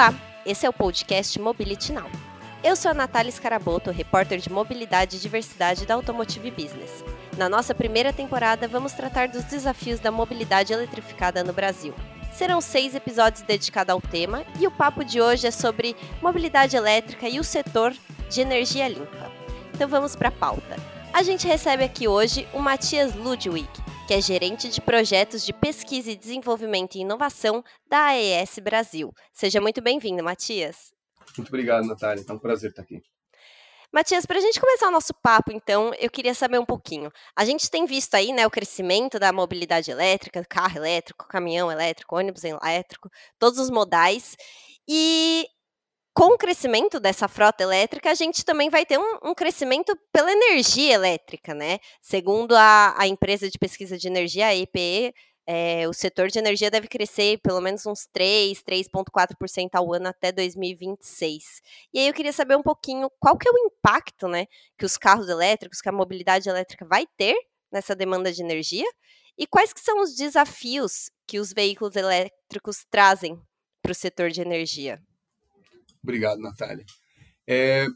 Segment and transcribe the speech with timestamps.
[0.00, 0.14] Olá,
[0.46, 2.10] esse é o podcast Mobility Now.
[2.64, 7.04] Eu sou a Natália Scaraboto, repórter de mobilidade e diversidade da Automotive Business.
[7.36, 11.92] Na nossa primeira temporada, vamos tratar dos desafios da mobilidade eletrificada no Brasil.
[12.32, 17.28] Serão seis episódios dedicados ao tema e o papo de hoje é sobre mobilidade elétrica
[17.28, 17.94] e o setor
[18.30, 19.30] de energia limpa.
[19.74, 20.76] Então vamos para a pauta.
[21.12, 23.68] A gente recebe aqui hoje o Matias Ludwig,
[24.10, 29.14] que é gerente de projetos de pesquisa e desenvolvimento e inovação da AES Brasil.
[29.32, 30.92] Seja muito bem-vindo, Matias.
[31.38, 32.24] Muito obrigado, Natália.
[32.28, 33.00] É um prazer estar aqui.
[33.92, 37.08] Matias, para a gente começar o nosso papo, então, eu queria saber um pouquinho.
[37.36, 42.16] A gente tem visto aí, né, o crescimento da mobilidade elétrica, carro elétrico, caminhão elétrico,
[42.16, 44.36] ônibus elétrico, todos os modais.
[44.88, 45.46] E
[46.12, 50.32] com o crescimento dessa frota elétrica, a gente também vai ter um, um crescimento pela
[50.32, 51.78] energia elétrica, né?
[52.00, 55.14] Segundo a, a, empresa de pesquisa de energia, a EPE,
[55.46, 60.30] é, o setor de energia deve crescer pelo menos uns 3, 3,4% ao ano até
[60.30, 61.60] 2026.
[61.92, 64.46] E aí eu queria saber um pouquinho qual que é o impacto, né,
[64.78, 67.36] que os carros elétricos, que a mobilidade elétrica vai ter
[67.72, 68.86] nessa demanda de energia
[69.38, 73.40] e quais que são os desafios que os veículos elétricos trazem
[73.82, 75.00] para o setor de energia.
[76.02, 76.84] Obrigado, Natália.
[77.48, 77.86] É,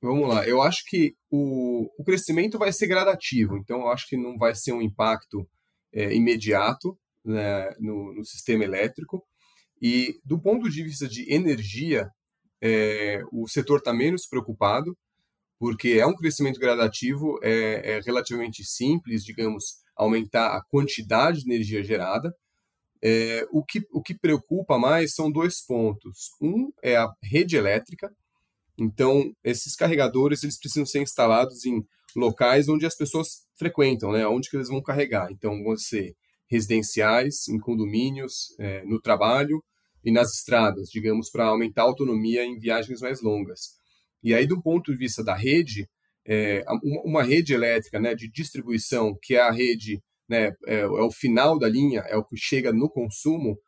[0.00, 4.16] vamos lá, eu acho que o, o crescimento vai ser gradativo, então eu acho que
[4.16, 5.48] não vai ser um impacto
[5.92, 9.24] é, imediato né, no, no, sistema elétrico.
[9.80, 12.08] E do ponto de vista de energia,
[12.62, 14.96] é, o setor está menos preocupado,
[15.58, 19.64] porque é um crescimento gradativo, é, é relativamente simples, digamos,
[19.96, 22.34] aumentar a quantidade de energia gerada,
[23.04, 26.30] é, o, que, o que preocupa mais são dois pontos.
[26.40, 28.10] Um é a rede elétrica.
[28.78, 31.84] Então, esses carregadores eles precisam ser instalados em
[32.16, 34.26] locais onde as pessoas frequentam, né?
[34.26, 35.30] Onde que eles vão carregar.
[35.30, 36.14] Então, vão ser
[36.48, 39.62] residenciais, em condomínios, é, no trabalho
[40.02, 43.74] e nas estradas, digamos, para aumentar a autonomia em viagens mais longas.
[44.22, 45.86] E aí, do ponto de vista da rede,
[46.26, 46.64] é,
[47.04, 51.58] uma rede elétrica né, de distribuição, que é a rede né, é, é, o final
[51.58, 53.58] da linha, é o que chega no consumo,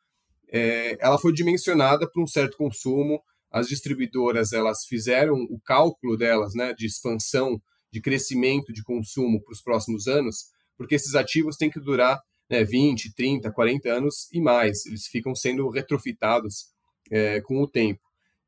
[0.48, 3.20] é, ela foi dimensionada para um certo consumo.
[3.50, 7.60] As distribuidoras elas fizeram o cálculo delas, né, de expansão,
[7.92, 10.46] de crescimento de consumo para os próximos anos,
[10.76, 14.86] porque esses ativos têm que durar né, 20, 30, 40 anos e mais.
[14.86, 16.66] Eles ficam sendo retrofitados
[17.10, 18.00] é, com o tempo.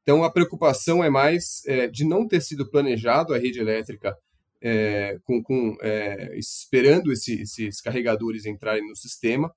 [0.02, 4.16] Então, a preocupação é mais é, de não ter sido planejado a rede elétrica
[4.62, 9.52] é, com, com é, esperando esse, esses carregadores entrarem no sistema,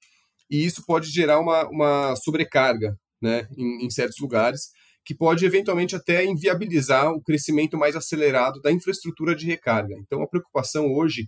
[0.49, 4.69] e isso pode gerar uma, uma sobrecarga né, em, em certos lugares,
[5.03, 9.95] que pode eventualmente até inviabilizar o crescimento mais acelerado da infraestrutura de recarga.
[9.99, 11.27] Então, a preocupação hoje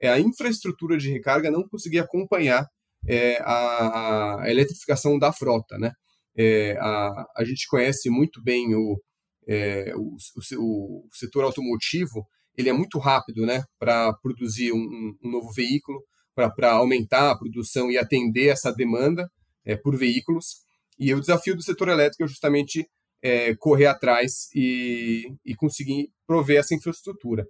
[0.00, 2.66] é a infraestrutura de recarga não conseguir acompanhar
[3.06, 5.76] é, a, a, eletrificação da frota.
[5.78, 5.92] Né?
[6.36, 8.98] É, a, a gente conhece muito bem o,
[9.46, 10.16] é, o,
[10.58, 12.26] o, o setor automotivo,
[12.60, 16.02] ele é muito rápido né, para produzir um, um, novo veículo,
[16.34, 19.30] para aumentar a produção e atender essa demanda
[19.64, 20.62] é, por veículos.
[20.98, 22.88] E o desafio do setor elétrico é justamente
[23.22, 27.46] é, correr atrás e, e conseguir prover essa infraestrutura.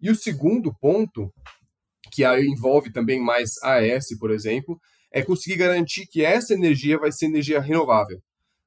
[0.00, 1.32] E o segundo ponto,
[2.12, 4.78] que envolve também mais AES, por exemplo,
[5.10, 8.20] é conseguir garantir que essa energia vai ser energia renovável.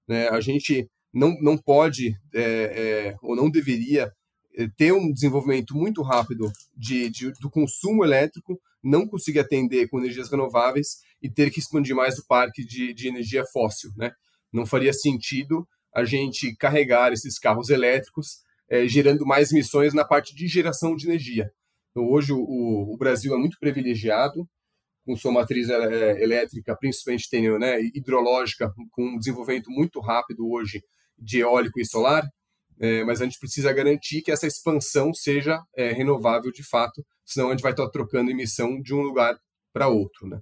[0.08, 0.28] Né?
[0.30, 4.12] A gente não, não pode é, é, ou não deveria
[4.78, 10.30] ter um desenvolvimento muito rápido de, de, do consumo elétrico, não conseguir atender com energias
[10.30, 13.92] renováveis e ter que expandir mais o parque de, de energia fóssil.
[13.96, 14.12] Né?
[14.52, 18.40] Não faria sentido a gente carregar esses carros elétricos,
[18.70, 21.52] é, gerando mais emissões na parte de geração de energia.
[21.92, 24.48] Então, hoje, o, o Brasil é muito privilegiado
[25.06, 30.82] com sua matriz é, elétrica, principalmente tem, né, hidrológica, com um desenvolvimento muito rápido hoje
[31.18, 32.24] de eólico e solar,
[32.82, 37.50] é, mas a gente precisa garantir que essa expansão seja é, renovável de fato, senão
[37.50, 39.38] a gente vai estar trocando emissão de um lugar
[39.72, 40.42] para outro, né?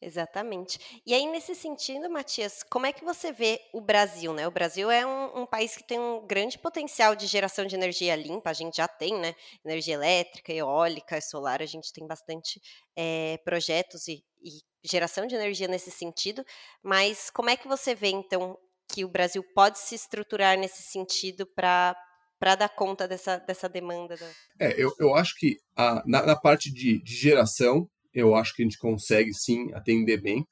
[0.00, 1.02] Exatamente.
[1.04, 4.46] E aí, nesse sentido, Matias, como é que você vê o Brasil, né?
[4.46, 8.14] O Brasil é um, um, país que tem um grande potencial de geração de energia
[8.14, 9.34] limpa, a gente já tem, né?
[9.64, 12.60] Energia elétrica, eólica, solar, a gente tem bastante
[12.96, 16.44] é, projetos e, e geração de energia nesse sentido,
[16.80, 18.56] mas como é que você vê, então,
[18.88, 21.96] que o Brasil pode se estruturar nesse sentido para
[22.38, 24.16] para dar conta dessa, dessa demanda?
[24.16, 24.30] Da...
[24.60, 28.62] É, eu, eu acho que a, na, na parte de, de, geração, eu acho que
[28.62, 30.46] a gente consegue sim atender bem.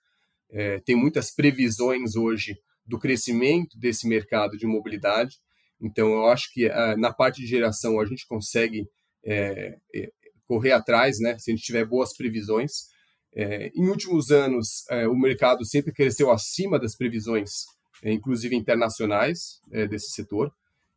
[0.51, 5.37] É, tem muitas previsões hoje do crescimento desse mercado de mobilidade.
[5.81, 8.89] Então, eu acho que a, na parte de geração a gente consegue
[9.25, 10.11] é, é,
[10.47, 12.89] correr atrás, né, se a gente tiver boas previsões.
[13.35, 17.67] É, em últimos anos, é, o mercado sempre cresceu acima das previsões
[18.05, 20.53] inclusive internacionais, é, desse setor.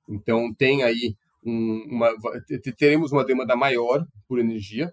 [0.07, 1.15] Então, tem aí
[1.45, 2.13] um, uma,
[2.77, 4.91] teremos uma demanda maior por energia.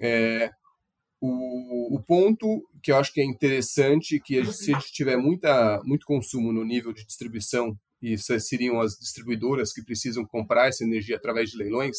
[0.00, 0.50] É,
[1.20, 5.80] o, o, ponto que eu acho que é interessante que se a gente tiver muita,
[5.84, 11.16] muito consumo no nível de distribuição, e seriam as distribuidoras que precisam comprar essa energia
[11.16, 11.96] através de leilões,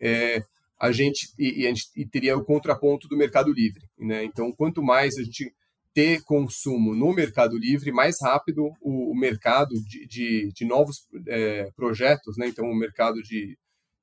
[0.00, 0.42] é,
[0.80, 3.82] a gente e, e, a gente e teria o contraponto do mercado livre.
[3.98, 4.24] Né?
[4.24, 5.54] Então, quanto mais a gente
[5.94, 11.70] ter consumo no Mercado Livre, mais rápido o, o mercado de, de, de novos é,
[11.76, 12.48] projetos, né?
[12.48, 13.58] então o mercado de,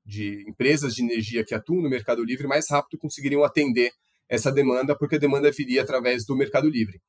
[0.06, 3.91] de empresas de energia que atuam no Mercado Livre, mais rápido conseguiriam atender
[4.27, 7.01] essa demanda, porque a demanda viria através do Mercado Livre.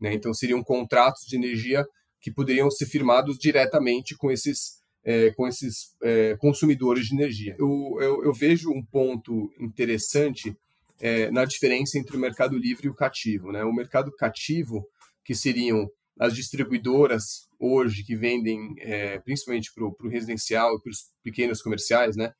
[0.00, 0.14] Né?
[0.14, 1.84] Então seriam contratos de energia
[2.20, 7.56] que poderiam ser firmados diretamente com esses, é, com esses é, consumidores de energia.
[7.58, 10.56] Eu, eu, eu vejo um ponto interessante
[11.00, 13.52] é, na diferença entre o mercado livre e o cativo.
[13.52, 13.64] Né?
[13.64, 14.86] O mercado cativo,
[15.24, 21.10] que seriam as distribuidoras hoje que vendem é, principalmente para o residencial e para os
[21.22, 22.32] pequenos comerciais, né?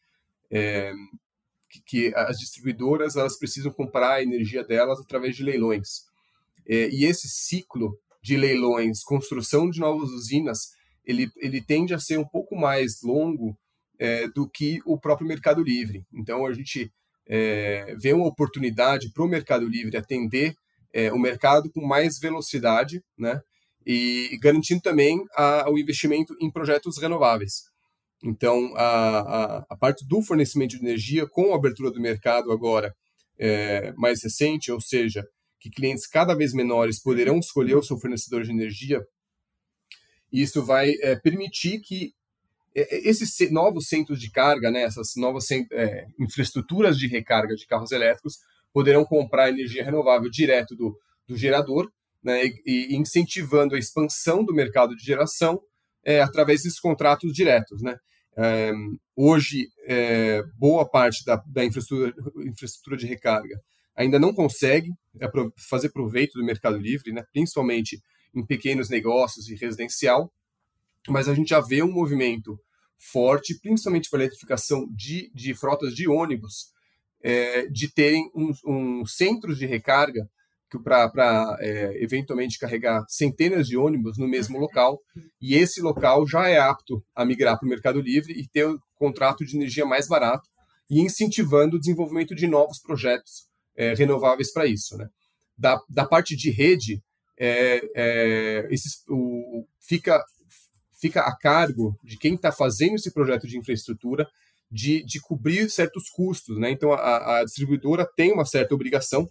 [0.51, 0.93] É,
[1.69, 6.07] que, que, as distribuidoras elas precisam comprar a energia delas através de leilões.
[6.67, 10.73] É, e esse ciclo de leilões, construção de novas usinas,
[11.05, 13.59] ele, ele tende a ser um pouco mais longo
[13.99, 16.07] é, do que o próprio mercado livre.
[16.13, 16.93] Então, a gente
[17.29, 20.55] é, vê uma oportunidade para o Mercado Livre atender
[20.93, 23.41] é, o mercado com mais velocidade, né?
[23.87, 27.65] E garantindo também a, o investimento em projetos renováveis.
[28.23, 32.95] Então, a, a, a, parte do fornecimento de energia, com a abertura do mercado agora
[33.39, 35.25] é, mais recente, ou seja,
[35.61, 39.01] que clientes cada vez menores poderão escolher o seu fornecedor de energia,
[40.33, 42.13] isso vai é, permitir que
[42.75, 48.39] esses novos centros de carga, né, essas novas é, infraestruturas de recarga de carros elétricos,
[48.73, 51.91] poderão comprar energia renovável direto do, do gerador,
[52.23, 55.61] né, e, e, incentivando a expansão do mercado de geração
[56.05, 57.83] é, através desses contratos diretos.
[57.83, 57.97] Né.
[58.37, 58.73] É,
[59.17, 62.13] hoje, é, boa parte da, da infraestrutura,
[62.47, 63.61] infraestrutura de recarga
[63.97, 64.93] ainda não consegue
[65.57, 68.01] fazer proveito do mercado livre, né, principalmente
[68.33, 70.33] em pequenos negócios e residencial,
[71.09, 72.59] mas a gente já vê um movimento
[72.97, 76.73] forte, principalmente para a eletrificação de, de frotas de ônibus,
[77.23, 80.29] é, de terem um, um centros de recarga
[80.85, 85.01] para é, eventualmente carregar centenas de ônibus no mesmo local,
[85.41, 88.79] e esse local já é apto a migrar para o Mercado Livre e ter um
[88.97, 90.49] contrato de energia mais barato,
[90.91, 93.47] e incentivando o desenvolvimento de novos projetos
[93.77, 94.97] é, renováveis para isso.
[94.97, 95.09] Né?
[95.57, 97.03] Da, da parte de rede,
[97.39, 100.23] é, é, esses, o, fica
[101.01, 104.29] fica a cargo de quem está fazendo esse projeto de infraestrutura
[104.71, 106.71] de, de cobrir certos custos, né?
[106.71, 109.29] Então a, a distribuidora tem uma certa obrigação,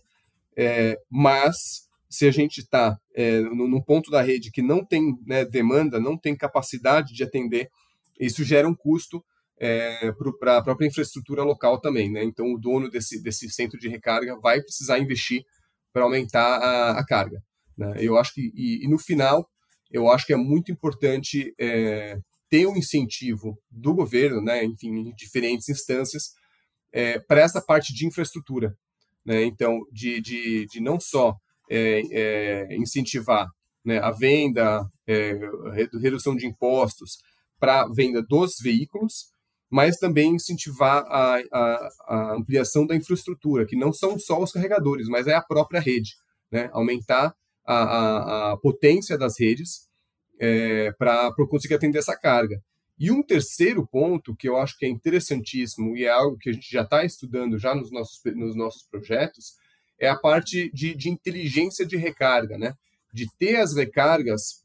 [0.55, 5.45] é, mas se a gente está é, num ponto da rede que não tem né,
[5.45, 7.69] demanda, não tem capacidade de atender,
[8.19, 9.23] isso gera um custo
[9.59, 12.23] é, para a própria infraestrutura local também, né?
[12.23, 15.43] Então o dono desse, desse centro de recarga vai precisar investir
[15.91, 17.43] para aumentar a, a carga.
[17.77, 17.93] Né?
[17.99, 19.47] Eu acho que e, e no final
[19.91, 22.17] eu acho que é muito importante é,
[22.49, 26.31] ter um incentivo do governo, né, enfim, em diferentes instâncias,
[26.91, 28.75] é, para essa parte de infraestrutura.
[29.25, 29.43] Né?
[29.43, 31.35] Então, de, de, de não só
[31.69, 33.47] é, incentivar
[33.83, 34.85] né, a venda,
[36.01, 37.17] redução de impostos
[37.59, 39.27] para a venda dos veículos,
[39.69, 45.07] mas também incentivar a, a, a, ampliação da infraestrutura, que não são só os carregadores,
[45.07, 46.15] mas é a própria rede.
[46.51, 46.69] Né?
[46.71, 47.35] Aumentar
[47.67, 49.87] a, a, a potência das redes
[50.39, 52.61] é, para conseguir atender essa carga.
[52.99, 56.53] E um terceiro ponto que eu acho que é interessantíssimo e é algo que a
[56.53, 59.55] gente já está estudando já nos nossos, nos nossos projetos
[59.99, 62.73] é a parte de, de inteligência de recarga, né?
[63.13, 64.63] de ter as recargas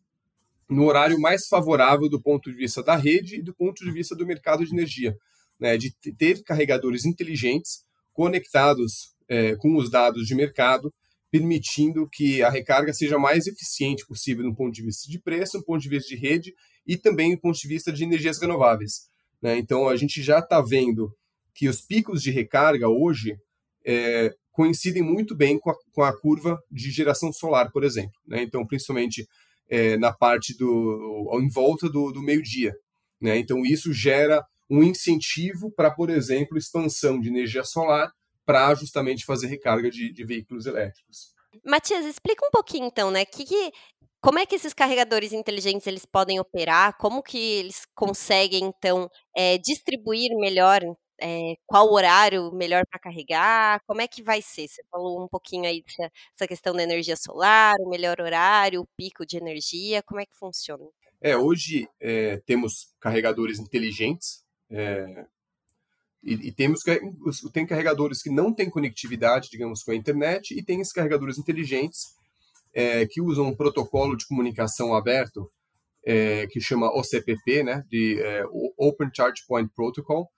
[0.69, 4.15] no horário mais favorável do ponto de vista da rede e do ponto de vista
[4.15, 5.17] do mercado de energia,
[5.59, 5.77] né?
[5.77, 10.93] de ter carregadores inteligentes conectados é, com os dados de mercado
[11.33, 15.65] permitindo que a recarga seja mais eficiente possível no ponto de vista de preço, no
[15.65, 16.55] ponto de vista de rede
[16.87, 19.09] e também do ponto de vista de energias renováveis.
[19.41, 19.57] Né?
[19.57, 21.11] Então, a gente já está vendo
[21.55, 23.35] que os picos de recarga hoje
[23.83, 28.13] é, coincidem muito bem com a, com a, curva de geração solar, por exemplo.
[28.27, 28.43] Né?
[28.43, 29.27] Então, principalmente
[29.71, 32.75] é, na parte do em volta do, do meio-dia.
[33.19, 33.39] Né?
[33.39, 38.13] Então, isso gera um incentivo para, por exemplo, expansão de energia solar
[38.45, 41.33] para justamente fazer recarga de, de, veículos elétricos.
[41.65, 43.25] Matias, explica um pouquinho então, né?
[43.25, 43.73] Que, que,
[44.21, 46.97] como é que esses carregadores inteligentes eles podem operar?
[46.99, 50.81] Como que eles conseguem então é, distribuir melhor
[51.25, 53.81] É, qual horário melhor para carregar?
[53.87, 54.67] Como é que vai ser?
[54.67, 58.89] Você falou um pouquinho aí dessa, dessa questão da energia solar, o melhor horário, o
[58.97, 60.85] pico de energia, como é que funciona?
[61.21, 65.27] É, hoje é, temos carregadores inteligentes é,
[66.23, 66.81] e, e, temos
[67.53, 72.15] tem carregadores que não têm conectividade, digamos, com a internet e tem esses carregadores inteligentes
[72.73, 75.51] é, que usam um protocolo de comunicação aberto
[76.05, 78.45] é, que chama OCPP, né, de é,
[78.77, 80.29] Open Charge Point Protocol,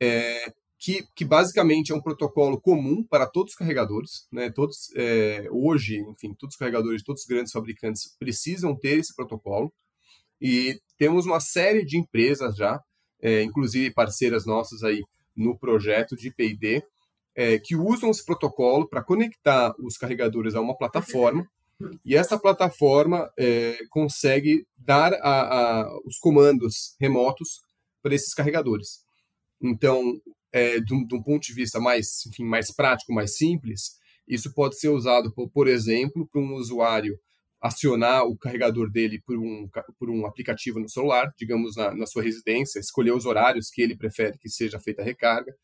[0.00, 4.26] é, que, que, basicamente é um protocolo comum para todos os carregadores.
[4.32, 4.50] Né?
[4.50, 9.72] Todos, é, hoje, enfim, todos os carregadores, todos os grandes fabricantes precisam ter esse protocolo.
[10.40, 12.80] E temos uma série de empresas já,
[13.20, 15.02] é, inclusive parceiras nossas aí
[15.40, 16.82] no projeto de P&D,
[17.34, 21.48] é, que usam esse protocolo para conectar os carregadores a uma plataforma
[22.04, 27.62] e essa plataforma é, consegue dar a, a, os comandos remotos
[28.02, 29.00] para esses carregadores.
[29.62, 30.20] Então,
[30.52, 34.52] é, de, um, de, um, ponto de vista mais, enfim, mais prático, mais simples, isso
[34.52, 37.18] pode ser usado, por, por exemplo, para um usuário
[37.60, 42.22] acionar o carregador dele por um, por um aplicativo no celular, digamos na, na sua
[42.22, 45.54] residência, escolher os horários que ele prefere que seja feita a recarga.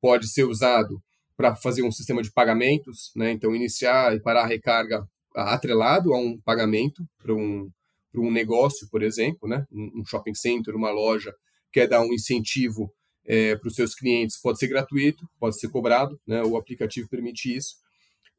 [0.00, 1.02] Pode ser usado
[1.36, 3.32] para fazer um sistema de pagamentos, né?
[3.32, 7.68] então iniciar e parar a recarga atrelado a um pagamento para um,
[8.14, 9.66] um negócio, por exemplo, né?
[9.72, 11.34] um shopping center, uma loja,
[11.72, 12.92] quer dar um incentivo
[13.24, 16.42] é, para os seus clientes, pode ser gratuito, pode ser cobrado, né?
[16.42, 17.81] o aplicativo permite isso.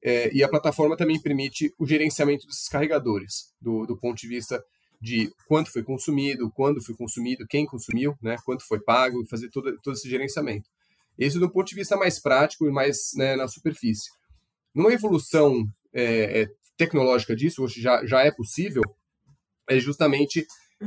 [0.04, 4.64] É, e a plataforma também permite o gerenciamento desses carregadores, do, do ponto de vista
[5.00, 8.38] de quanto foi consumido, quando foi consumido, quem consumiu, né?
[8.46, 10.70] quanto foi pago, fazer todo, todo esse gerenciamento.
[11.18, 14.10] Esse do ponto de vista mais prático e mais né, na superfície.
[14.74, 18.84] Numa evolução é, é tecnológica disso, hoje já, já é possível,
[19.70, 20.46] é justamente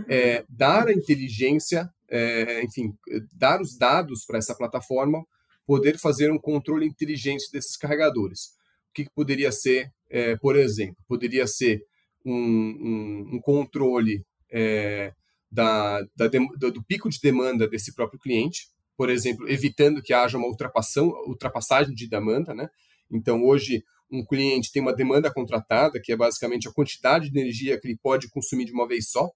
[0.09, 2.95] é, dar a inteligência, é, enfim,
[3.33, 5.25] dar os dados para essa plataforma,
[5.67, 8.56] poder fazer um controle inteligente desses carregadores.
[8.97, 10.97] Que, que poderia ser, é, por exemplo?
[11.07, 11.83] Poderia ser
[12.25, 15.13] um, um, um controle é,
[15.53, 20.47] da, da, do pico de demanda desse próprio cliente, por exemplo, evitando que haja uma
[20.47, 22.69] ultrapassão, ultrapassagem de demanda, né?
[23.11, 27.79] Então, hoje, um cliente tem uma demanda contratada, que é basicamente a quantidade de energia
[27.79, 29.31] que ele pode consumir de uma vez só,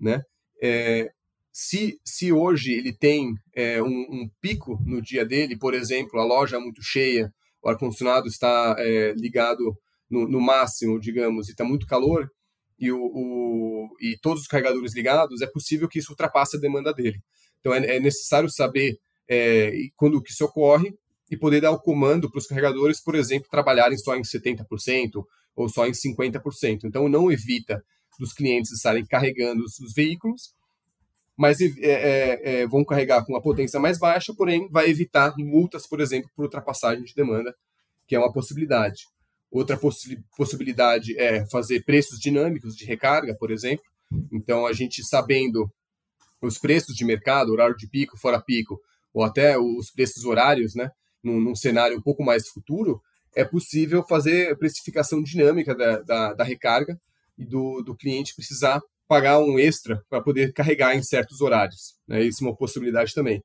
[0.00, 0.22] né?
[0.60, 1.10] É,
[1.52, 6.24] se, se hoje ele tem é, um, um, pico no dia dele, por exemplo, a
[6.24, 9.76] loja é muito cheia, o ar-condicionado está é, ligado
[10.10, 12.30] no, no, máximo, digamos, e está muito calor,
[12.78, 16.92] e, o, o, e todos os carregadores ligados, é possível que isso ultrapasse a demanda
[16.92, 17.20] dele.
[17.60, 18.98] Então é, é necessário saber
[19.28, 20.94] é, quando que isso ocorre
[21.30, 25.24] e poder dar o comando para os carregadores, por exemplo, trabalharem só em 70%
[25.54, 26.84] ou só em 50%.
[26.84, 27.84] Então, não evita
[28.18, 30.54] dos clientes estarem carregando os veículos,
[31.38, 35.86] mas é, é, é, vão carregar com uma potência mais baixa, porém vai evitar multas,
[35.86, 37.54] por exemplo, por ultrapassagem de demanda,
[38.08, 39.04] que é uma possibilidade.
[39.48, 43.84] Outra possi possibilidade é fazer preços dinâmicos de recarga, por exemplo.
[44.32, 45.70] Então, a gente sabendo
[46.42, 48.80] os preços de mercado, horário de pico, fora pico,
[49.14, 50.90] ou até os preços horários, né?
[51.22, 53.00] num, num cenário um pouco mais futuro,
[53.36, 57.00] é possível fazer precificação dinâmica da, da, da recarga
[57.38, 61.94] e do, do cliente precisar pagar um extra para poder carregar em certos horários.
[62.06, 62.22] Né?
[62.22, 63.42] Isso é uma possibilidade também.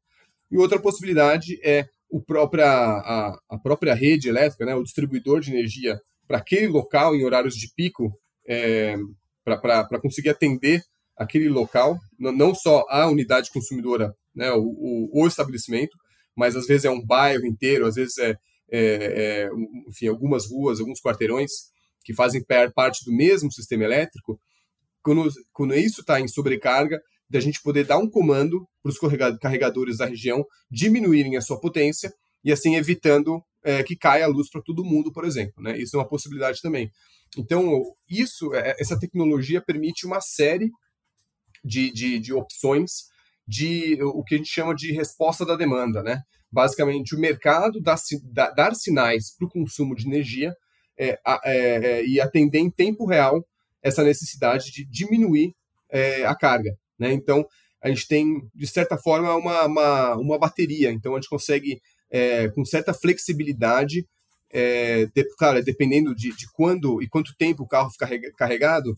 [0.51, 4.75] E outra possibilidade é o própria, a, a própria rede elétrica, né?
[4.75, 8.13] o distribuidor de energia para aquele local em horários de pico,
[8.45, 8.95] é,
[9.43, 10.83] para conseguir atender
[11.17, 14.51] aquele local, não só a unidade consumidora, né?
[14.51, 15.97] o, o, o estabelecimento,
[16.35, 18.37] mas às vezes é um bairro inteiro, às vezes é,
[18.71, 19.49] é, é
[19.87, 21.51] enfim, algumas ruas, alguns quarteirões
[22.03, 22.43] que fazem
[22.75, 24.39] parte do mesmo sistema elétrico,
[25.03, 28.99] quando, quando isso está em sobrecarga, da gente poder dar um comando para os
[29.39, 34.49] carregadores da região diminuírem a sua potência e assim evitando é, que caia a luz
[34.49, 35.63] para todo mundo, por exemplo.
[35.63, 35.77] Né?
[35.77, 36.91] Isso é uma possibilidade também.
[37.37, 40.69] Então, isso, é, essa tecnologia permite uma série
[41.63, 43.11] de, de, de opções
[43.47, 46.21] de o que a gente chama de resposta da demanda, né?
[46.51, 47.95] Basicamente, o mercado dá,
[48.31, 50.55] dá, dar sinais para o consumo de energia
[50.97, 53.43] é, é, é, e atender em tempo real
[53.83, 55.53] essa necessidade de diminuir
[55.89, 57.11] é, a carga, né?
[57.11, 57.45] Então,
[57.83, 60.89] a gente tem, de certa forma, uma, uma, uma bateria.
[60.89, 64.07] Então, a gente consegue, é, com certa flexibilidade,
[64.49, 68.95] é, de, claro, dependendo de, de quando e quanto tempo o carro fica carregado,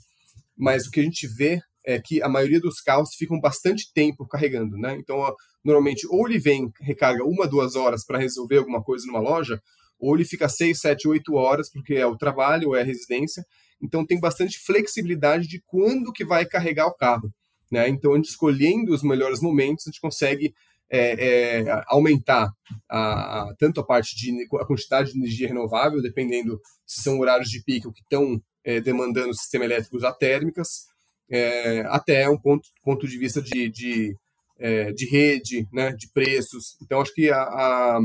[0.56, 4.28] mas o que a gente vê é que a maioria dos carros ficam bastante tempo
[4.28, 4.96] carregando, né?
[5.00, 9.62] Então, normalmente, ou ele vem, recarga uma, duas horas para resolver alguma coisa numa loja,
[10.00, 13.46] ou ele fica seis, sete, oito horas, porque é o trabalho ou é a residência.
[13.82, 17.32] Então, tem bastante flexibilidade de quando que vai carregar o carro,
[17.72, 17.88] né?
[17.90, 20.54] Então, a gente escolhendo os melhores momentos, a gente consegue
[20.90, 22.52] é, é, aumentar
[22.90, 27.50] a, a, tanto a parte de a quantidade de energia renovável, dependendo se são horários
[27.50, 30.86] de pico que estão é, demandando o sistema elétrico usar térmicas,
[31.30, 34.16] é, até um ponto, ponto de vista de, de,
[34.60, 36.78] é, de rede, né, de preços.
[36.82, 38.00] Então, acho que a, a,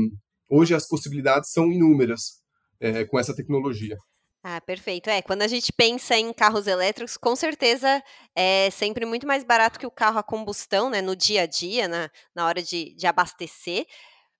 [0.49, 2.41] hoje as possibilidades são inúmeras
[2.79, 3.97] é, com essa tecnologia.
[4.43, 5.07] Ah, perfeito.
[5.09, 8.03] É, quando a gente pensa em carros elétricos, com certeza
[8.35, 11.87] é sempre muito mais barato que o carro a combustão, né, no dia a dia,
[11.87, 13.85] na, na hora de, de abastecer.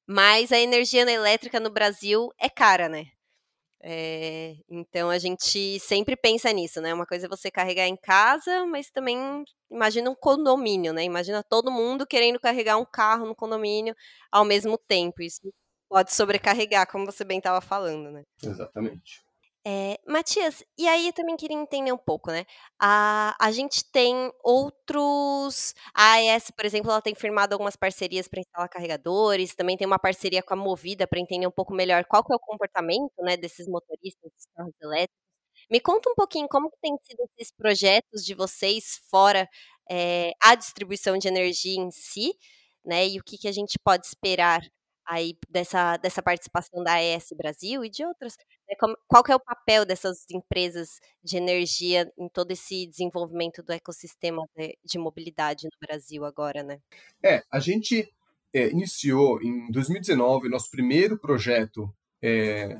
[0.08, 3.06] Mas a energia elétrica no Brasil é cara, né?
[3.84, 6.94] É, então a gente sempre pensa nisso, né?
[6.94, 11.04] Uma coisa é você carregar em casa, mas também imagina um condomínio, né?
[11.04, 13.96] Imagina todo mundo querendo carregar um carro no condomínio
[14.32, 15.22] ao mesmo tempo.
[15.22, 15.42] Isso
[15.90, 18.24] pode sobrecarregar, como você bem estava falando, né?
[18.44, 19.22] Exatamente.
[19.66, 22.46] É, Matias, e aí eu também queria entender um pouco, né?
[22.80, 25.76] A, a gente tem outros.
[25.94, 30.00] A AES, por exemplo, ela tem firmado algumas parcerias para instalar carregadores, também tem uma
[30.00, 33.38] parceria com a Movida para entender um pouco melhor qual que é o comportamento né,
[33.38, 35.22] desses motoristas dos carros elétricos.
[35.70, 39.48] Me conta um pouquinho como que tem sido esses projetos de vocês fora
[39.90, 42.34] é, a distribuição de energia em si,
[42.86, 43.08] né?
[43.08, 44.62] E o que, que a gente pode esperar
[45.06, 48.38] aí dessa, dessa participação da AES Brasil e de outras.
[48.70, 48.76] Né,
[49.08, 54.44] qual que é o papel dessas empresas de energia em todo esse desenvolvimento do ecossistema
[54.56, 56.80] de, de mobilidade no Brasil agora, né?
[57.24, 58.12] É, a gente
[58.54, 62.78] é, iniciou em 2019 nosso primeiro projeto é,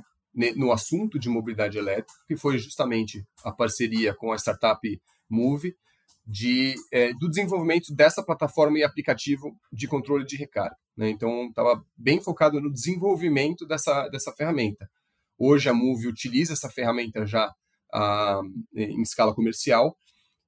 [0.56, 5.76] no assunto de mobilidade elétrica, que foi justamente a parceria com a startup Move,
[6.26, 10.76] de, é, do desenvolvimento dessa plataforma e aplicativo de controle de recarga.
[10.96, 11.10] Né?
[11.10, 14.90] Então, estava bem focado no desenvolvimento dessa, dessa ferramenta.
[15.38, 17.52] Hoje, a Move utiliza essa ferramenta já
[17.94, 18.42] ah,
[18.76, 19.96] em escala comercial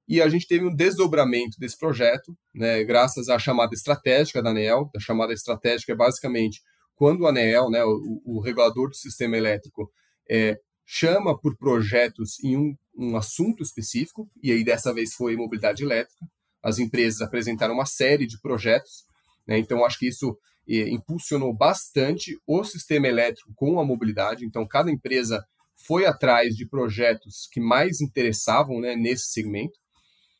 [0.06, 4.90] e a gente teve um desdobramento desse projeto, né, graças à chamada estratégica da ANEEL.
[4.94, 6.60] A chamada estratégica é basicamente
[6.94, 9.90] quando o ANEEL, né, o, o regulador do sistema elétrico,
[10.30, 15.82] é, chama por projetos em um, um assunto específico, e aí dessa vez foi mobilidade
[15.82, 16.26] elétrica.
[16.62, 19.04] As empresas apresentaram uma série de projetos,
[19.46, 24.44] né, então acho que isso eh, impulsionou bastante o sistema elétrico com a mobilidade.
[24.44, 25.44] Então, cada empresa
[25.76, 29.78] foi atrás de projetos que mais interessavam né, nesse segmento.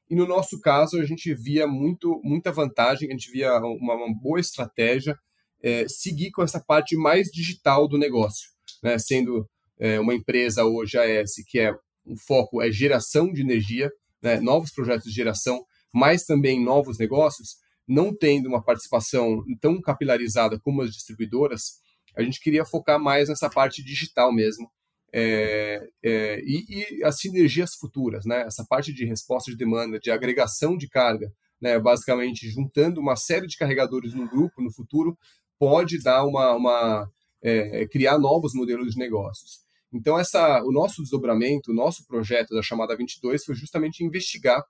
[0.08, 4.14] E no nosso caso, a gente via muito, muita vantagem, a gente via uma, uma
[4.14, 5.16] boa estratégia
[5.62, 8.50] é, seguir com essa parte mais digital do negócio,
[8.82, 13.40] né, sendo é, uma empresa hoje, a AES, que é o foco é geração de
[13.40, 13.90] energia,
[14.22, 20.58] né, novos projetos de geração, mas também novos negócios, não tendo uma participação tão capilarizada
[20.58, 21.82] como as distribuidoras,
[22.16, 24.70] a gente queria focar mais nessa parte digital mesmo.
[25.12, 28.42] É, é, e, e, as sinergias futuras, né?
[28.42, 31.78] essa parte de resposta de demanda, de agregação de carga, né?
[31.78, 35.16] basicamente juntando uma série de carregadores no grupo no futuro,
[35.56, 37.08] pode dar uma, uma
[37.40, 39.63] é, criar novos modelos de negócios.
[39.94, 44.60] Então, essa, o nosso desdobramento, o nosso projeto da chamada 22 foi justamente investigar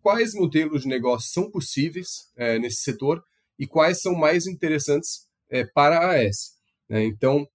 [0.00, 3.20] quais modelos de negócio são possíveis é, nesse setor
[3.58, 6.52] e quais são mais interessantes é, para a AES.
[6.88, 7.04] Né?
[7.04, 7.48] Então,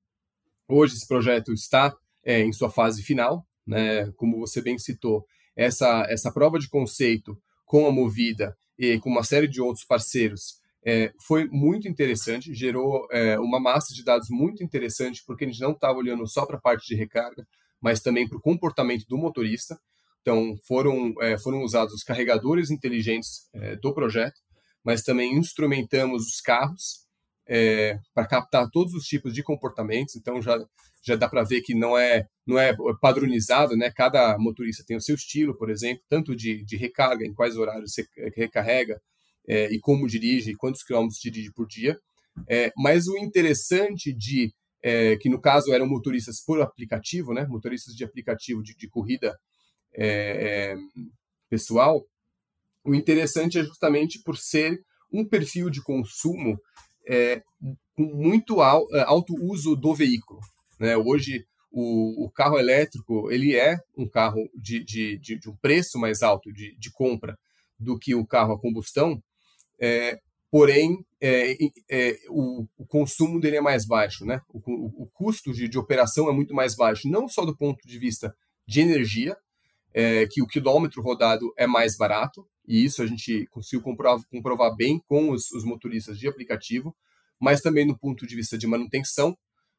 [0.68, 4.12] hoje esse projeto está é, em sua fase final, né?
[4.18, 5.26] como você bem citou,
[5.56, 10.60] essa, essa prova de conceito com a Movida e com uma série de outros parceiros
[10.86, 15.60] é, foi muito interessante, gerou é, uma massa de dados muito interessante, porque a gente
[15.60, 17.48] não estava olhando só para a parte de recarga,
[17.82, 19.80] mas também para o comportamento do motorista.
[20.22, 24.40] Então, foram, é, foram usados os carregadores inteligentes é, do projeto,
[24.84, 27.06] mas também instrumentamos os carros
[27.48, 30.16] é, para captar todos os tipos de comportamentos.
[30.16, 30.58] Então, já,
[31.04, 33.92] já dá para ver que não é, não é padronizado, né?
[33.92, 37.94] Cada motorista tem o seu estilo, por exemplo, tanto de, de recarga, em quais horários
[37.94, 39.02] você recarrega,
[39.48, 41.98] é, e como dirige, quantos quilômetros dirige por dia.
[42.50, 44.54] É, mas o interessante de
[44.84, 49.36] é, que no caso eram motoristas por aplicativo, né, motoristas de aplicativo de, de corrida
[49.96, 50.76] é, é,
[51.50, 52.06] pessoal,
[52.84, 54.80] o interessante é justamente por ser
[55.12, 56.60] um perfil de consumo
[57.08, 57.42] é,
[57.96, 60.40] com muito alto uso do veículo.
[60.80, 60.96] Né?
[60.98, 66.22] Hoje o, o, carro elétrico ele é um carro de, de, de, um preço mais
[66.22, 67.36] alto de compra
[67.80, 69.20] do que o carro a combustão,
[69.80, 70.20] é,
[70.52, 71.58] porém é,
[71.90, 74.42] é, o, o, consumo dele é mais baixo, né?
[74.50, 77.88] O, o, o custo de, de, operação é muito mais baixo, não só do ponto
[77.88, 78.36] de vista
[78.68, 79.36] de energia,
[79.94, 84.76] é, que o quilômetro rodado é mais barato, e isso a gente conseguiu comprovar, comprovar
[84.76, 86.96] bem com os, os, motoristas de aplicativo,
[87.40, 89.38] mas também no ponto de vista de manutenção,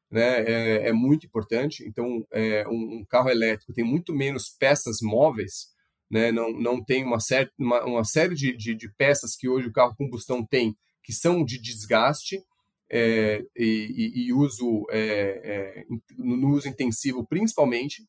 [0.09, 1.83] né, é, é muito importante.
[1.87, 5.67] Então, é, um, um, carro elétrico tem muito menos peças móveis
[6.09, 6.31] né?
[6.31, 7.17] não, não tem uma,
[7.57, 11.43] uma, uma série de, de, de, peças que hoje o carro combustão tem, que são
[11.43, 12.43] de desgaste
[12.89, 15.01] é, e, e, uso é,
[15.43, 15.83] é,
[16.17, 18.03] no uso intensivo principalmente.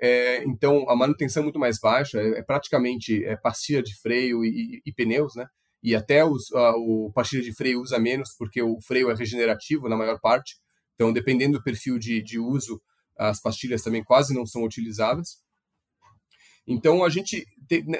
[0.00, 4.44] É, então a manutenção é muito mais baixa, é, é praticamente é pastilha de freio
[4.44, 5.46] e, e, pneus, né?
[5.82, 9.88] E até os, a, o pastilha de freio usa menos porque o freio é regenerativo
[9.88, 10.56] na maior parte.
[10.94, 12.80] Então dependendo do perfil de, de uso,
[13.16, 15.41] as pastilhas também quase não são utilizadas.
[16.66, 17.46] Então a gente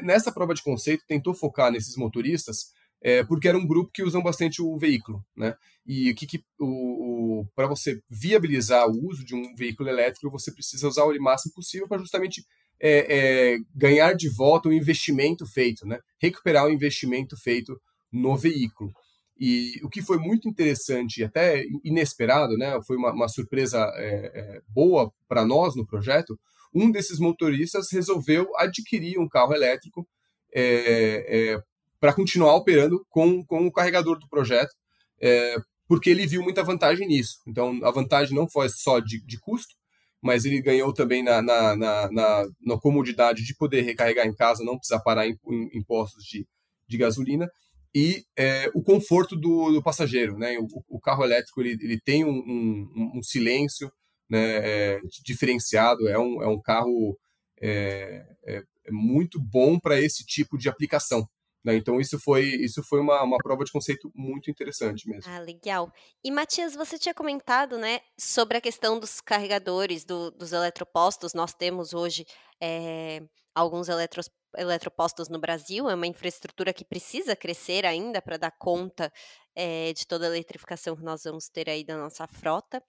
[0.03, 2.72] nessa prova de conceito tentou focar nesses motoristas
[3.03, 5.57] é, porque era um grupo que usam bastante o veículo, né?
[5.85, 10.31] E o que, que o, o para você viabilizar o uso de um veículo elétrico,
[10.31, 12.46] você precisa usar o máximo possível para justamente
[12.81, 15.98] é, é, ganhar de volta o investimento feito, né?
[16.20, 17.81] Recuperar o investimento feito
[18.12, 18.92] no veículo.
[19.38, 22.79] E o que foi muito interessante e até inesperado, né?
[22.87, 26.38] Foi uma, uma surpresa é, é, boa para nós no projeto.
[26.74, 30.06] Um desses motoristas resolveu adquirir um carro elétrico
[30.54, 31.62] é, é,
[32.00, 34.74] para continuar operando com, com o carregador do projeto,
[35.20, 35.56] é,
[35.87, 37.38] porque ele viu muita vantagem nisso.
[37.46, 39.74] Então, a vantagem não foi só de, de custo,
[40.22, 44.64] mas ele ganhou também na, na, na, na, na comodidade de poder recarregar em casa,
[44.64, 46.46] não precisar parar em, em, postos de,
[46.88, 47.50] de gasolina,
[47.94, 50.38] e é, o conforto do, do passageiro.
[50.38, 50.58] Né?
[50.58, 53.92] O, o, carro elétrico ele, ele tem um, um, um silêncio
[54.33, 57.18] né, é, diferenciado, é um, é um carro
[57.61, 61.29] é, é, é muito bom para esse tipo de aplicação.
[61.62, 61.77] Né?
[61.77, 65.31] Então isso foi isso foi uma, uma prova de conceito muito interessante mesmo.
[65.31, 65.92] Ah, legal.
[66.25, 71.35] E Matias, você tinha comentado, né, sobre a questão dos carregadores do, dos eletropostos.
[71.35, 72.25] Nós temos hoje
[72.59, 73.23] é,
[73.55, 75.90] alguns eletros, eletropostos no Brasil.
[75.90, 79.12] É uma infraestrutura que precisa crescer ainda para dar conta
[79.55, 82.83] é, de toda a eletrificação que nós vamos ter aí da nossa frota.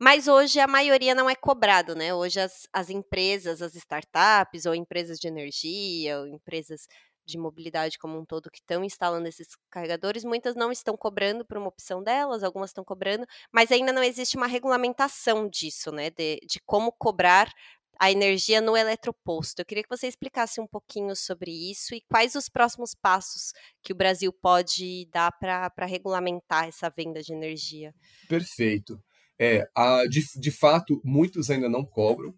[0.00, 2.14] Mas hoje a maioria não é cobrado, né?
[2.14, 6.86] Hoje as, as empresas, as startups, ou empresas de energia, ou empresas
[7.26, 11.58] de mobilidade como um todo que estão instalando esses carregadores, muitas não estão cobrando por
[11.58, 16.10] uma opção delas, algumas estão cobrando, mas ainda não existe uma regulamentação disso, né?
[16.10, 17.52] De, de como cobrar
[18.00, 19.60] a energia no eletroposto.
[19.60, 23.92] Eu queria que você explicasse um pouquinho sobre isso e quais os próximos passos que
[23.92, 27.94] o Brasil pode dar para regulamentar essa venda de energia.
[28.26, 28.98] Perfeito.
[29.42, 32.34] É, a, de, de fato, muitos ainda não cobram,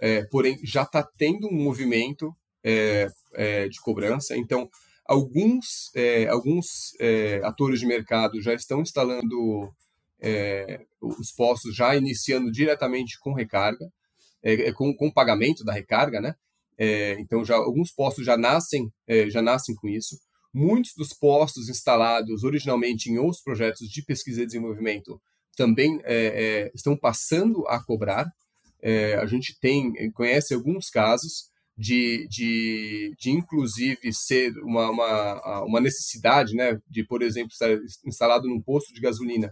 [0.00, 2.34] é, porém já está tendo um movimento
[2.64, 4.36] é, é, de cobrança.
[4.36, 4.68] Então,
[5.06, 9.72] alguns, é, alguns é, atores de mercado já estão instalando
[10.20, 13.88] é, os postos, já iniciando diretamente com recarga,
[14.74, 16.34] com, com pagamento da recarga, né?
[17.18, 18.90] então, já alguns postos já nascem,
[19.28, 20.18] já nascem com isso.
[20.52, 25.20] Muitos dos postos instalados originalmente em outros projetos de pesquisa e desenvolvimento
[25.56, 26.00] também
[26.74, 28.26] estão passando a cobrar.
[29.20, 36.54] a gente tem conhece alguns casos de, de, de inclusive ser uma, uma, uma necessidade,
[36.54, 37.70] né, de, por exemplo, estar
[38.04, 39.50] instalado num posto de gasolina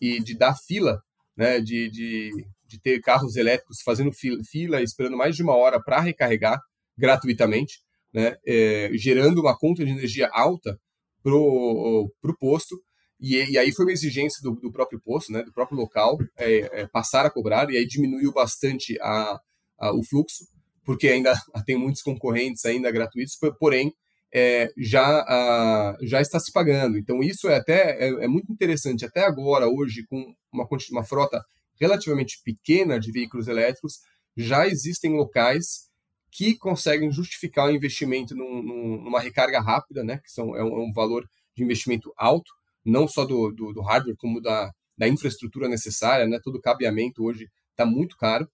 [0.00, 0.98] e de dar fila,
[1.36, 2.30] né, de, de,
[2.66, 6.58] de ter carros elétricos fazendo fila, fila esperando mais de uma hora para recarregar
[6.96, 7.80] gratuitamente,
[8.10, 10.78] né, é, gerando uma conta de energia alta
[11.22, 12.74] para o posto,
[13.20, 16.82] e, e, aí foi uma exigência do, do próprio posto, né, do próprio local, é,
[16.82, 19.40] é, passar a cobrar, e aí diminuiu bastante a,
[19.78, 20.44] a, o fluxo,
[20.84, 23.92] porque ainda tem muitos concorrentes ainda gratuitos, porém
[24.32, 26.98] é, já, a, já está se pagando.
[26.98, 29.04] Então isso é até é, é muito interessante.
[29.04, 31.42] Até agora, hoje, com uma, uma frota
[31.80, 34.00] relativamente pequena de veículos elétricos,
[34.36, 35.86] já existem locais
[36.30, 38.62] que conseguem justificar o investimento num,
[39.02, 42.50] numa recarga rápida, né, que são, é, um, é um valor de investimento alto,
[42.86, 47.24] não só do, do, do hardware, como da, da infraestrutura necessária, né, todo o cabeamento
[47.24, 48.48] hoje está muito caro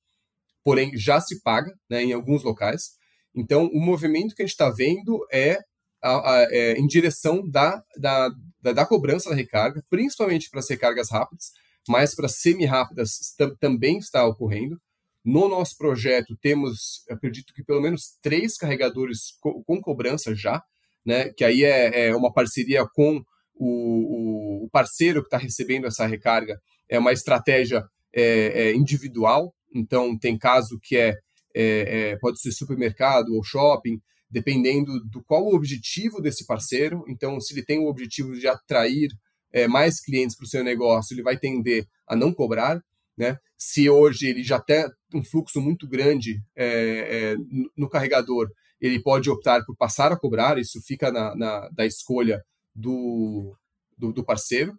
[0.64, 2.92] porém já se paga né, em alguns locais.
[3.34, 5.58] Então, o movimento que a gente está vendo é,
[6.02, 10.68] a, a, é, em direção da, da, da, da, cobrança da recarga, principalmente para as
[10.68, 11.50] recargas rápidas,
[11.88, 14.80] mas para semi-rápidas também está ocorrendo.
[15.24, 20.62] No nosso projeto, temos, acredito que pelo menos três carregadores co com cobrança já,
[21.04, 23.22] né, que aí é, é uma parceria com
[23.54, 27.84] o, o parceiro que está recebendo essa recarga, é uma estratégia
[28.14, 31.14] é, é individual, então, tem caso que é,
[31.54, 37.04] é, é, pode ser supermercado ou shopping, dependendo do qual o objetivo desse parceiro.
[37.08, 39.08] Então, se ele tem o objetivo de atrair
[39.52, 42.80] é, mais clientes para o seu negócio, ele vai tender a não cobrar.
[43.16, 43.36] Né?
[43.58, 47.36] Se hoje ele já tem um fluxo muito grande é,
[47.76, 48.48] no carregador,
[48.80, 52.42] ele pode optar por passar a cobrar, isso fica na, na da escolha
[52.74, 53.56] do,
[53.96, 54.74] do, do parceiro.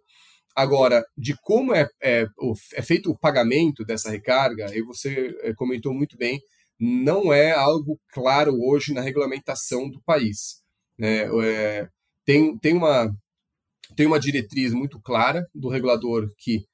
[0.54, 2.26] Agora, de como é, é,
[2.74, 6.40] é, feito o pagamento dessa recarga, e você é, comentou muito bem,
[6.78, 10.62] não é algo claro hoje na regulamentação do país.
[10.96, 11.24] Né?
[11.44, 11.88] É,
[12.24, 13.10] tem, tem, uma,
[13.96, 16.64] tem uma diretriz muito clara do regulador que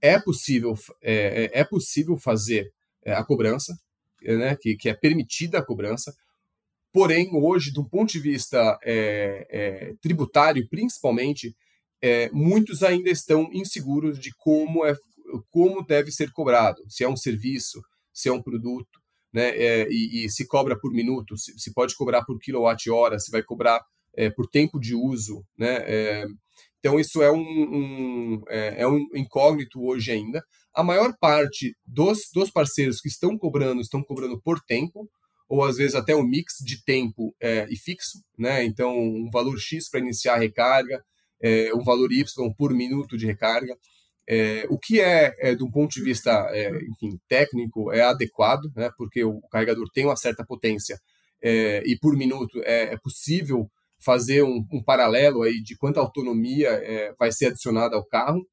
[0.00, 2.70] é possível, é, é, é possível fazer
[3.04, 3.74] é, a cobrança,
[4.22, 6.14] né, que, que é permitida a cobrança,
[6.96, 11.54] porém, hoje, do ponto de vista é, é, tributário, principalmente,
[12.00, 14.96] é, muitos ainda estão inseguros de como, é,
[15.50, 17.82] como deve ser cobrado, se é um serviço,
[18.14, 18.98] se é um produto,
[19.30, 23.30] né, é, e, e, se cobra por minuto, se, se pode cobrar por quilowatt-hora, se
[23.30, 23.78] vai cobrar
[24.16, 26.24] é, por tempo de uso, né, é,
[26.78, 30.42] então isso é um, um é, um incógnito hoje ainda.
[30.74, 35.10] A maior parte dos, dos parceiros que estão cobrando, estão cobrando por tempo,
[35.48, 39.58] ou às vezes até um mix de tempo é, e fixo, né, então um valor
[39.58, 41.04] X para iniciar a recarga,
[41.40, 43.76] é, um valor Y por minuto de recarga,
[44.28, 48.72] é, o que é, é, de um ponto de vista é, enfim, técnico, é adequado,
[48.74, 51.00] né, porque o carregador tem uma certa potência
[51.40, 57.14] é, e por minuto é, é possível fazer um, um, paralelo aí de quanta autonomia
[57.18, 58.46] vai ser adicionada ao carro.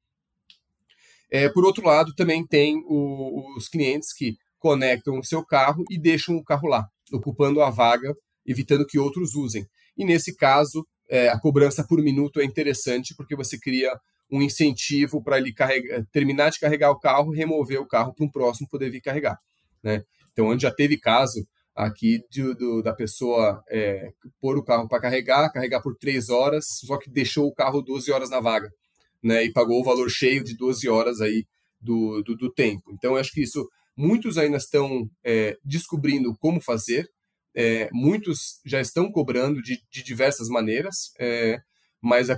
[1.52, 6.36] por outro lado, também tem o, os clientes que conectam o seu carro e deixam
[6.36, 8.14] o carro lá, ocupando a vaga,
[8.46, 9.66] evitando que outros usem.
[9.94, 10.86] E nesse caso,
[11.30, 13.92] a cobrança por minuto é interessante porque você cria
[14.32, 18.30] um incentivo para ele carregar, terminar de carregar o carro, remover o carro para um
[18.30, 19.38] próximo poder vir carregar.
[19.82, 20.02] Né?
[20.32, 21.46] Então, onde já teve caso
[21.76, 26.64] aqui de, do, da pessoa é, pôr o carro para carregar, carregar por três horas,
[26.86, 28.70] só que deixou o carro 12 horas na vaga,
[29.22, 29.44] né?
[29.44, 31.44] E pagou o valor cheio de 12 horas aí
[31.78, 32.90] do, do, do tempo.
[32.94, 37.08] Então, eu acho que isso, muitos ainda estão é, descobrindo como fazer,
[37.54, 41.60] é, muitos já estão cobrando de, de diversas maneiras, é,
[42.00, 42.28] mas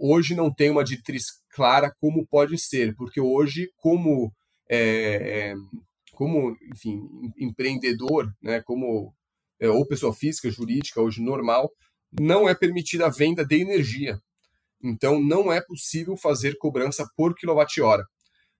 [0.00, 4.32] hoje não tem uma diretriz clara como pode ser, porque hoje, como,
[4.68, 5.54] é, é,
[6.12, 7.02] como enfim,
[7.38, 9.12] empreendedor, né, como
[9.60, 11.70] é, ou pessoa física, jurídica, hoje normal,
[12.18, 14.18] não é permitida a venda de energia.
[14.82, 18.04] Então, não é possível fazer cobrança por quilowatt-hora.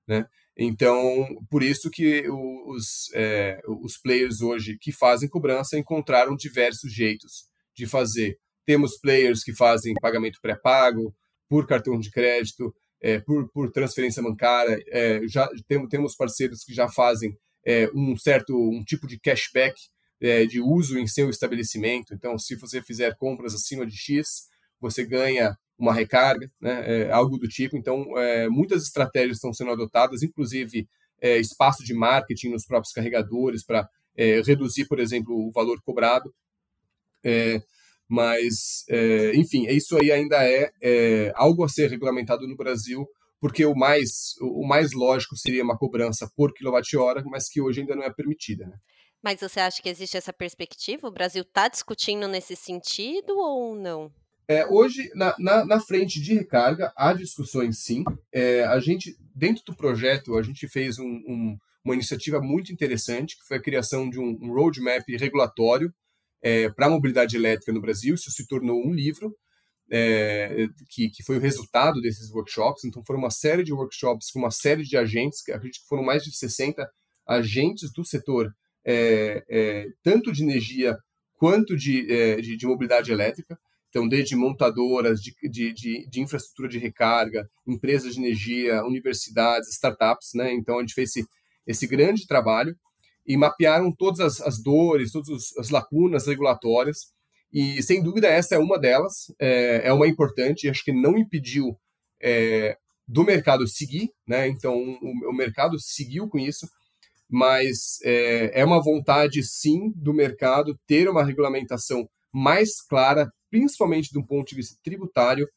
[0.07, 0.27] Né?
[0.63, 7.49] Então, por isso que os, é, os players hoje que fazem cobrança encontraram diversos jeitos
[7.75, 11.17] de fazer temos players que fazem pagamento pré-pago,
[11.49, 14.79] por cartão de crédito, é, por, por transferência bancária.
[14.89, 17.35] É, já tem, temos parceiros que já fazem
[17.67, 19.75] é, um certo um tipo de cashback
[20.21, 22.13] é, de uso em seu estabelecimento.
[22.13, 24.43] Então, se você fizer compras acima de X,
[24.79, 27.77] você ganha uma recarga, né, é, algo do tipo.
[27.77, 30.89] Então, é, muitas estratégias estão sendo adotadas, inclusive
[31.23, 33.87] espaço de marketing nos próprios carregadores para
[34.47, 36.35] reduzir, por exemplo, o valor cobrado.
[38.11, 43.07] Mas, é, enfim, isso aí ainda é, é, algo a ser regulamentado no Brasil,
[43.41, 47.95] porque o mais, o mais lógico seria uma cobrança por quilowatt-hora, mas que hoje ainda
[47.95, 48.67] não é permitida.
[48.67, 48.77] Né?
[49.23, 51.07] Mas você acha que existe essa perspectiva?
[51.07, 54.11] O Brasil está discutindo nesse sentido ou não?
[54.51, 58.03] É, hoje, na, na, na, frente de recarga, há discussões sim.
[58.33, 63.39] É, a gente, dentro do projeto, a gente fez um, um, uma iniciativa muito interessante,
[63.39, 65.95] que foi a criação de um, um roadmap regulatório
[66.43, 68.17] é, para a mobilidade elétrica no Brasil.
[68.17, 69.33] Isso se tornou um livro
[69.89, 72.85] é, que, que foi o resultado desses workshops.
[72.85, 76.03] Então, foram uma série de workshops com uma série de agentes, que acredito que foram
[76.03, 76.91] mais de 60
[77.25, 78.53] agentes do setor,
[78.85, 80.99] é, é, tanto de energia
[81.35, 83.57] quanto de, de, de, mobilidade elétrica.
[83.91, 90.31] Então, desde montadoras de, de, de, de, infraestrutura de recarga, empresas de energia, universidades, startups.
[90.35, 90.53] Né?
[90.53, 91.27] Então, a gente fez esse,
[91.67, 92.75] esse grande trabalho
[93.27, 97.13] e mapearam todas as, as dores, todas as lacunas regulatórias.
[97.53, 101.77] E, sem dúvida, essa é uma delas, é, é uma importante, acho que não impediu
[102.23, 102.77] é,
[103.09, 104.47] do mercado seguir, né?
[104.47, 106.69] então o, o, mercado seguiu com isso,
[107.29, 114.25] mas é, é uma vontade, sim, do mercado ter uma regulamentação mais clara, principalmente do
[114.25, 115.49] ponto de vista tributário,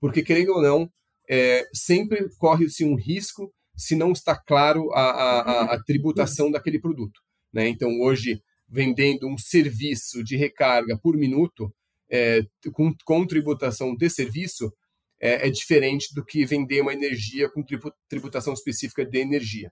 [0.00, 0.90] porque, querendo ou não,
[1.28, 7.20] é, sempre corre-se um risco se não está claro a, a, a tributação daquele produto.
[7.52, 7.68] Né?
[7.68, 11.72] Então, hoje, vendendo um serviço de recarga por minuto,
[12.10, 12.40] é,
[12.72, 14.72] com, com tributação de serviço,
[15.20, 17.64] é, é, diferente do que vender uma energia com
[18.08, 19.70] tributação específica de energia.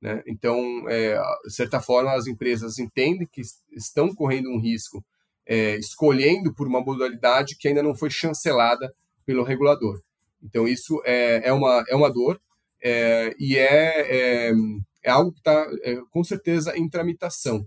[0.00, 0.22] Né?
[0.26, 5.04] Então, é, de certa forma, as empresas entendem que estão correndo um risco
[5.48, 8.92] é, escolhendo por uma modalidade que ainda não foi chancelada
[9.24, 9.98] pelo regulador.
[10.42, 12.38] Então, isso é, é, uma, é uma dor,
[12.82, 14.52] é, e é, é,
[15.02, 17.66] é, algo que está, é, com certeza, em tramitação.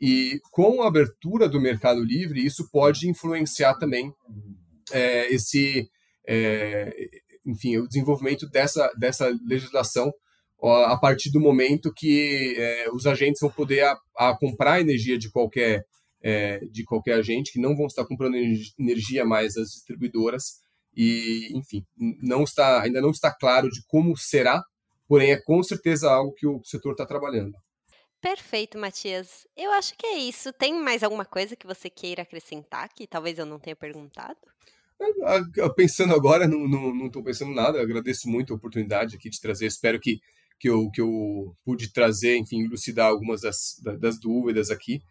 [0.00, 4.12] E com a abertura do Mercado Livre, isso pode influenciar também
[4.92, 5.88] é, esse,
[7.46, 10.12] enfim, o desenvolvimento dessa, dessa legislação
[10.86, 12.56] a partir do momento que
[12.92, 15.84] os agentes vão poder a, a comprar energia de qualquer,
[16.70, 18.36] de qualquer agente, que não vão estar comprando
[18.78, 20.60] energia mais das distribuidoras,
[20.96, 21.84] e, enfim,
[22.22, 24.64] não está, ainda não está claro de como será,
[25.06, 27.54] porém é com certeza algo que o setor está trabalhando.
[28.20, 29.46] Perfeito, Matias.
[29.56, 30.52] Eu acho que é isso.
[30.52, 34.38] Tem mais alguma coisa que você queira acrescentar que talvez eu não tenha perguntado?
[35.76, 37.78] Pensando agora, não estou pensando nada.
[37.78, 39.66] Eu agradeço muito a oportunidade aqui de trazer.
[39.66, 40.18] Espero que,
[40.58, 45.02] que, eu, que eu pude trazer, enfim, elucidar algumas das, das dúvidas aqui.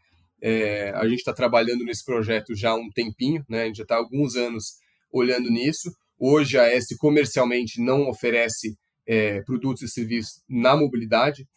[0.42, 3.64] É, a gente está trabalhando nesse projeto já há um tempinho, né?
[3.64, 4.74] A gente já está alguns anos
[5.12, 5.92] olhando nisso.
[6.20, 11.48] Hoje a S comercialmente não oferece é, produtos e serviços na mobilidade,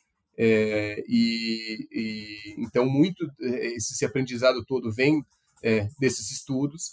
[0.41, 5.21] é, e, e, então muito é, esse, aprendizado todo vem
[5.65, 6.93] é, desses estudos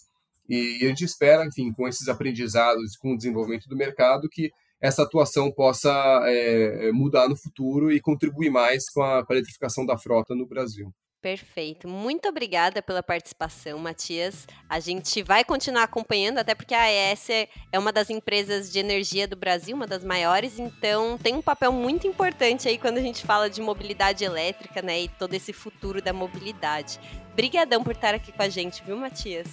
[0.50, 5.04] e a gente espera, enfim, com esses aprendizados, com o desenvolvimento do mercado, que essa
[5.04, 5.92] atuação possa
[6.26, 10.48] é, mudar no futuro e contribuir mais com a, com a eletrificação da frota no
[10.48, 10.92] Brasil.
[11.26, 11.88] Perfeito.
[11.88, 14.46] Muito obrigada pela participação, Matias.
[14.70, 17.30] A gente vai continuar acompanhando, até porque a AES
[17.72, 21.72] é uma das empresas de energia do Brasil, uma das maiores, então tem um papel
[21.72, 26.00] muito importante aí quando a gente fala de mobilidade elétrica, né, e todo esse futuro
[26.00, 27.00] da mobilidade.
[27.34, 29.48] Obrigadão por estar aqui com a gente, viu, Matias?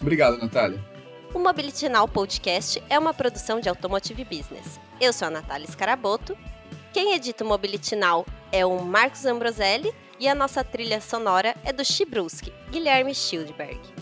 [0.00, 0.82] Obrigado, Natália.
[1.34, 4.80] O Mobility Now Podcast é uma produção de Automotive Business.
[4.98, 6.34] Eu sou a Natália Scaraboto.
[6.90, 11.72] Quem edita o Mobility Now é o Marcos Ambroselli e a nossa trilha sonora é
[11.72, 13.97] do Chibruski, Guilherme Schildberg.